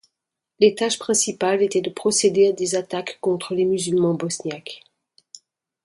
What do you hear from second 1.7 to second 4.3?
de procéder à des attaques contre les Musulmans